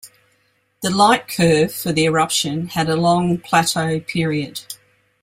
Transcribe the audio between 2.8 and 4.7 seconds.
a long plateau period.